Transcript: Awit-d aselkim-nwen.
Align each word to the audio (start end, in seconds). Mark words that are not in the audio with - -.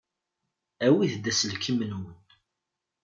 Awit-d 0.87 1.29
aselkim-nwen. 1.31 2.05